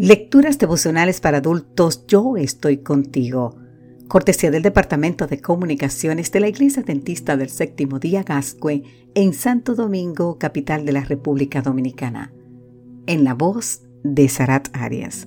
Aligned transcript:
Lecturas 0.00 0.58
devocionales 0.58 1.20
para 1.20 1.38
adultos, 1.38 2.06
yo 2.06 2.36
estoy 2.36 2.76
contigo. 2.84 3.56
Cortesía 4.06 4.52
del 4.52 4.62
Departamento 4.62 5.26
de 5.26 5.40
Comunicaciones 5.40 6.30
de 6.30 6.38
la 6.38 6.46
Iglesia 6.46 6.84
Dentista 6.84 7.36
del 7.36 7.48
Séptimo 7.48 7.98
Día 7.98 8.22
Gascue 8.22 8.84
en 9.16 9.32
Santo 9.34 9.74
Domingo, 9.74 10.38
capital 10.38 10.84
de 10.84 10.92
la 10.92 11.02
República 11.02 11.62
Dominicana. 11.62 12.32
En 13.08 13.24
la 13.24 13.34
voz 13.34 13.82
de 14.04 14.28
Sarat 14.28 14.68
Arias. 14.72 15.26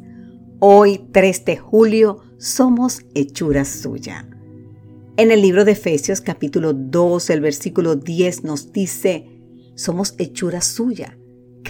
Hoy, 0.60 1.06
3 1.12 1.44
de 1.44 1.58
julio, 1.58 2.22
somos 2.38 3.02
hechura 3.14 3.66
suya. 3.66 4.26
En 5.18 5.32
el 5.32 5.42
libro 5.42 5.66
de 5.66 5.74
Efesios 5.74 6.22
capítulo 6.22 6.72
2, 6.72 7.30
el 7.30 7.42
versículo 7.42 7.98
10 7.98 8.46
nos 8.46 8.72
dice, 8.72 9.28
somos 9.76 10.16
hechura 10.18 10.62
suya 10.62 11.18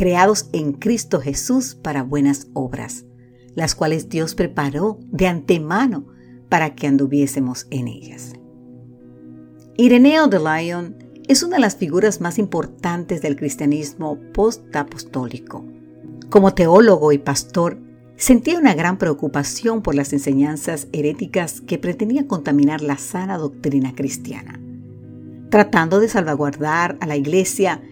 creados 0.01 0.49
en 0.51 0.73
Cristo 0.73 1.21
Jesús 1.21 1.75
para 1.75 2.01
buenas 2.01 2.47
obras, 2.53 3.05
las 3.53 3.75
cuales 3.75 4.09
Dios 4.09 4.33
preparó 4.33 4.97
de 5.11 5.27
antemano 5.27 6.07
para 6.49 6.73
que 6.73 6.87
anduviésemos 6.87 7.67
en 7.69 7.87
ellas. 7.87 8.33
Ireneo 9.77 10.25
de 10.25 10.39
Lyon 10.39 10.95
es 11.27 11.43
una 11.43 11.57
de 11.57 11.61
las 11.61 11.75
figuras 11.75 12.19
más 12.19 12.39
importantes 12.39 13.21
del 13.21 13.35
cristianismo 13.35 14.17
post-apostólico. 14.33 15.63
Como 16.31 16.55
teólogo 16.55 17.11
y 17.11 17.19
pastor, 17.19 17.77
sentía 18.15 18.57
una 18.57 18.73
gran 18.73 18.97
preocupación 18.97 19.83
por 19.83 19.93
las 19.93 20.13
enseñanzas 20.13 20.87
heréticas 20.93 21.61
que 21.61 21.77
pretendían 21.77 22.25
contaminar 22.25 22.81
la 22.81 22.97
sana 22.97 23.37
doctrina 23.37 23.93
cristiana. 23.93 24.59
Tratando 25.51 25.99
de 25.99 26.09
salvaguardar 26.09 26.97
a 27.01 27.05
la 27.05 27.17
iglesia 27.17 27.83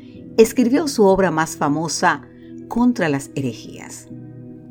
escribió 0.41 0.87
su 0.87 1.03
obra 1.05 1.31
más 1.31 1.57
famosa, 1.57 2.23
Contra 2.69 3.09
las 3.09 3.31
herejías. 3.33 4.07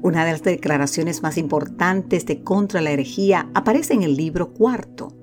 Una 0.02 0.24
de 0.24 0.30
las 0.30 0.44
declaraciones 0.44 1.20
más 1.20 1.36
importantes 1.36 2.26
de 2.26 2.44
Contra 2.44 2.80
la 2.80 2.92
herejía 2.92 3.50
aparece 3.54 3.92
en 3.92 4.04
el 4.04 4.16
libro 4.16 4.54
cuarto, 4.54 5.16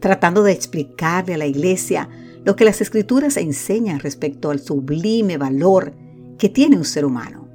tratando 0.00 0.44
de 0.44 0.52
explicarle 0.52 1.34
a 1.34 1.38
la 1.38 1.46
iglesia 1.46 2.08
lo 2.44 2.54
que 2.54 2.64
las 2.64 2.80
escrituras 2.80 3.36
enseñan 3.36 3.98
respecto 3.98 4.50
al 4.50 4.60
sublime 4.60 5.38
valor 5.38 5.96
que 6.38 6.48
tiene 6.48 6.76
un 6.76 6.84
ser 6.84 7.04
humano. 7.04 7.48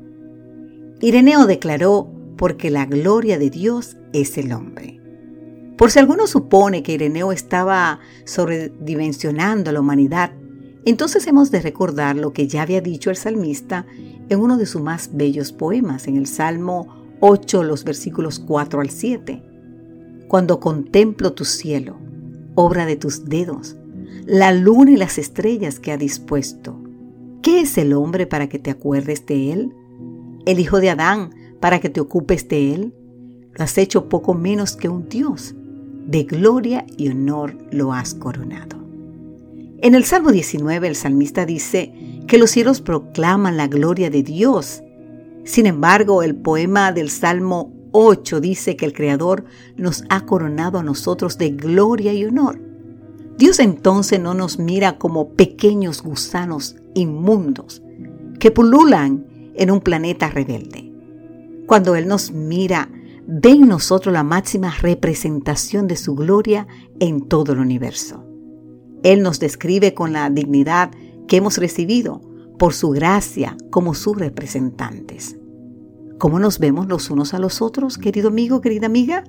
Ireneo 0.99 1.45
declaró, 1.45 2.11
porque 2.37 2.69
la 2.69 2.85
gloria 2.85 3.39
de 3.39 3.49
Dios 3.49 3.97
es 4.11 4.37
el 4.37 4.51
hombre. 4.51 4.99
Por 5.77 5.89
si 5.89 5.99
alguno 5.99 6.27
supone 6.27 6.83
que 6.83 6.93
Ireneo 6.93 7.31
estaba 7.31 8.01
sobredimensionando 8.25 9.69
a 9.69 9.73
la 9.73 9.79
humanidad, 9.79 10.33
entonces 10.85 11.27
hemos 11.27 11.51
de 11.51 11.61
recordar 11.61 12.15
lo 12.15 12.33
que 12.33 12.47
ya 12.47 12.61
había 12.61 12.81
dicho 12.81 13.09
el 13.09 13.15
salmista 13.15 13.85
en 14.29 14.39
uno 14.39 14.57
de 14.57 14.65
sus 14.65 14.81
más 14.81 15.11
bellos 15.13 15.51
poemas, 15.51 16.07
en 16.07 16.15
el 16.15 16.27
Salmo 16.27 16.87
8, 17.19 17.63
los 17.63 17.83
versículos 17.83 18.39
4 18.39 18.81
al 18.81 18.89
7. 18.89 19.43
Cuando 20.27 20.59
contemplo 20.59 21.33
tu 21.33 21.43
cielo, 21.43 21.97
obra 22.55 22.85
de 22.85 22.95
tus 22.95 23.25
dedos, 23.25 23.75
la 24.25 24.53
luna 24.53 24.91
y 24.91 24.97
las 24.97 25.17
estrellas 25.17 25.79
que 25.79 25.91
ha 25.91 25.97
dispuesto, 25.97 26.79
¿qué 27.41 27.61
es 27.61 27.77
el 27.77 27.93
hombre 27.93 28.27
para 28.27 28.47
que 28.47 28.59
te 28.59 28.69
acuerdes 28.69 29.25
de 29.25 29.51
él? 29.51 29.73
¿El 30.45 30.59
hijo 30.59 30.79
de 30.79 30.91
Adán 30.91 31.31
para 31.59 31.79
que 31.79 31.89
te 31.89 31.99
ocupes 31.99 32.47
de 32.47 32.73
él? 32.73 32.93
Lo 33.53 33.63
has 33.63 33.77
hecho 33.77 34.07
poco 34.07 34.33
menos 34.33 34.75
que 34.75 34.87
un 34.87 35.09
Dios. 35.09 35.55
De 36.05 36.23
gloria 36.23 36.85
y 36.95 37.09
honor 37.09 37.57
lo 37.71 37.93
has 37.93 38.13
coronado. 38.13 38.78
En 39.81 39.95
el 39.95 40.03
Salmo 40.03 40.33
19 40.33 40.89
el 40.89 40.95
salmista 40.97 41.45
dice 41.45 41.93
que 42.27 42.37
los 42.37 42.51
cielos 42.51 42.81
proclaman 42.81 43.55
la 43.55 43.67
gloria 43.67 44.09
de 44.09 44.23
Dios. 44.23 44.83
Sin 45.45 45.67
embargo, 45.67 46.21
el 46.21 46.35
poema 46.35 46.91
del 46.91 47.09
Salmo 47.09 47.71
8 47.93 48.41
dice 48.41 48.75
que 48.75 48.85
el 48.85 48.91
Creador 48.91 49.45
nos 49.77 50.03
ha 50.09 50.25
coronado 50.25 50.79
a 50.79 50.83
nosotros 50.83 51.37
de 51.37 51.51
gloria 51.51 52.11
y 52.11 52.25
honor. 52.25 52.59
Dios 53.37 53.59
entonces 53.59 54.19
no 54.19 54.33
nos 54.33 54.59
mira 54.59 54.97
como 54.97 55.29
pequeños 55.29 56.03
gusanos 56.03 56.75
inmundos 56.93 57.81
que 58.37 58.51
pululan 58.51 59.25
en 59.55 59.71
un 59.71 59.79
planeta 59.79 60.29
rebelde. 60.29 60.91
Cuando 61.67 61.95
Él 61.95 62.05
nos 62.05 62.31
mira, 62.33 62.89
ve 63.25 63.51
en 63.51 63.69
nosotros 63.69 64.11
la 64.11 64.23
máxima 64.23 64.73
representación 64.81 65.87
de 65.87 65.95
su 65.95 66.15
gloria 66.15 66.67
en 66.99 67.29
todo 67.29 67.53
el 67.53 67.59
universo. 67.59 68.28
Él 69.03 69.21
nos 69.21 69.39
describe 69.39 69.93
con 69.93 70.13
la 70.13 70.29
dignidad 70.29 70.91
que 71.27 71.37
hemos 71.37 71.57
recibido 71.57 72.21
por 72.57 72.73
su 72.73 72.89
gracia 72.89 73.55
como 73.69 73.93
sus 73.93 74.17
representantes. 74.17 75.37
¿Cómo 76.17 76.39
nos 76.39 76.59
vemos 76.59 76.87
los 76.87 77.09
unos 77.09 77.33
a 77.33 77.39
los 77.39 77.61
otros, 77.61 77.97
querido 77.97 78.27
amigo, 78.27 78.59
querida 78.59 78.87
amiga? 78.87 79.23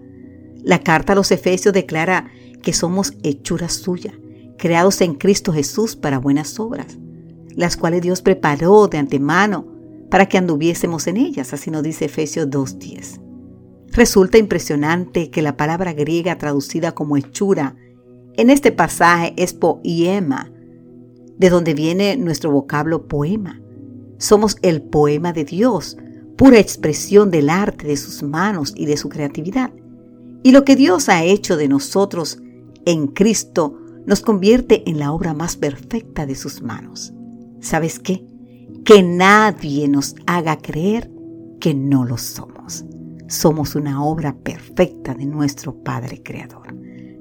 La 0.62 0.80
carta 0.80 1.12
a 1.12 1.16
los 1.16 1.30
Efesios 1.30 1.72
declara 1.72 2.28
que 2.62 2.72
somos 2.72 3.14
hechura 3.22 3.69
suya, 3.69 4.12
creados 4.59 5.00
en 5.00 5.14
Cristo 5.14 5.53
Jesús 5.53 5.94
para 5.94 6.19
buenas 6.19 6.59
obras, 6.59 6.98
las 7.54 7.76
cuales 7.76 8.03
Dios 8.03 8.22
preparó 8.22 8.88
de 8.88 8.98
antemano 8.98 9.66
para 10.10 10.26
que 10.26 10.36
anduviésemos 10.36 11.06
en 11.06 11.16
ellas, 11.16 11.53
así 11.53 11.70
nos 11.70 11.84
dice 11.84 12.06
Efesios 12.06 12.48
2.10. 12.48 13.20
Resulta 13.92 14.38
impresionante 14.38 15.30
que 15.30 15.42
la 15.42 15.56
palabra 15.56 15.92
griega 15.92 16.38
traducida 16.38 16.92
como 16.92 17.16
hechura 17.16 17.76
en 18.36 18.50
este 18.50 18.72
pasaje 18.72 19.34
es 19.36 19.52
poema, 19.52 20.50
de 21.38 21.50
donde 21.50 21.74
viene 21.74 22.16
nuestro 22.16 22.50
vocablo 22.50 23.06
poema. 23.08 23.60
Somos 24.18 24.56
el 24.62 24.82
poema 24.82 25.32
de 25.32 25.44
Dios, 25.44 25.96
pura 26.36 26.58
expresión 26.58 27.30
del 27.30 27.50
arte 27.50 27.86
de 27.86 27.96
sus 27.96 28.22
manos 28.22 28.74
y 28.76 28.86
de 28.86 28.96
su 28.96 29.08
creatividad. 29.08 29.72
Y 30.42 30.52
lo 30.52 30.64
que 30.64 30.76
Dios 30.76 31.08
ha 31.08 31.24
hecho 31.24 31.56
de 31.56 31.68
nosotros 31.68 32.41
en 32.86 33.08
Cristo 33.08 33.78
nos 34.06 34.20
convierte 34.20 34.88
en 34.88 34.98
la 34.98 35.12
obra 35.12 35.34
más 35.34 35.56
perfecta 35.56 36.26
de 36.26 36.34
sus 36.34 36.62
manos. 36.62 37.12
¿Sabes 37.60 37.98
qué? 37.98 38.24
Que 38.84 39.02
nadie 39.02 39.88
nos 39.88 40.16
haga 40.26 40.56
creer 40.56 41.10
que 41.60 41.74
no 41.74 42.04
lo 42.04 42.16
somos. 42.16 42.84
Somos 43.28 43.74
una 43.74 44.02
obra 44.02 44.34
perfecta 44.34 45.14
de 45.14 45.26
nuestro 45.26 45.74
Padre 45.74 46.22
Creador. 46.22 46.74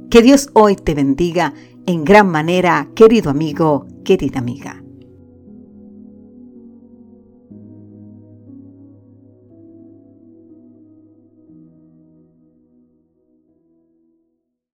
Que 0.09 0.23
Dios 0.23 0.49
hoy 0.53 0.75
te 0.75 0.95
bendiga 0.95 1.53
en 1.85 2.03
gran 2.03 2.27
manera, 2.29 2.87
querido 2.95 3.29
amigo, 3.29 3.85
querida 4.03 4.39
amiga. 4.39 4.81